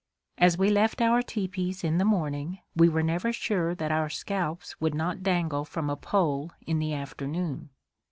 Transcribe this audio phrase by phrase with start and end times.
[0.39, 4.81] As we left our teepees in the morning, we were never sure that our scalps
[4.81, 7.69] would not dangle from a pole in the afternoon!